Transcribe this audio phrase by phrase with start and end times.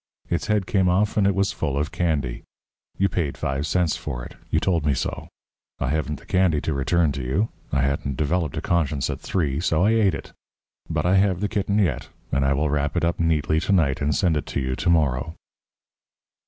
[0.31, 2.41] Its head came off and it was full of candy.
[2.97, 5.27] You paid five cents for it you told me so.
[5.77, 9.59] I haven't the candy to return to you I hadn't developed a conscience at three,
[9.59, 10.33] so I ate it.
[10.89, 14.01] But I have the kitten yet, and I will wrap it up neatly to night
[14.01, 15.35] and send it to you to morrow."